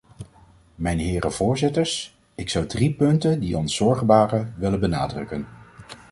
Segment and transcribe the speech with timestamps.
[0.75, 5.47] Mijne heren voorzitters, ik zou drie punten, die ons zorgen baren, willen benadrukken.